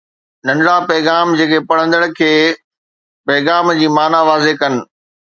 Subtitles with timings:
[0.45, 2.31] ننڍڙا پيغام جيڪي پڙهندڙ کي
[3.27, 4.73] پيغام جي معنيٰ واضح ڪن